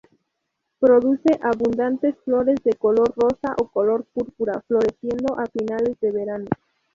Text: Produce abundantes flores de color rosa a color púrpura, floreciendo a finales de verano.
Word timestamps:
Produce 0.79 1.39
abundantes 1.43 2.15
flores 2.25 2.55
de 2.63 2.73
color 2.73 3.13
rosa 3.15 3.49
a 3.55 3.69
color 3.71 4.03
púrpura, 4.05 4.59
floreciendo 4.67 5.37
a 5.37 5.45
finales 5.45 5.95
de 5.99 6.11
verano. 6.11 6.47